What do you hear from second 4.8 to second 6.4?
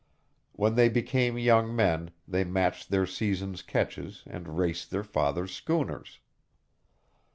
their father's schooners.